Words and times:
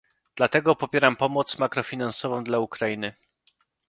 Dlatego 0.35 0.75
popieram 0.75 1.15
pomoc 1.15 1.57
makrofinansową 1.59 2.43
dla 2.43 2.59
Ukrainy 2.59 3.13